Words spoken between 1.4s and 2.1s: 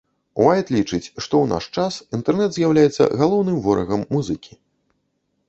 ў наш час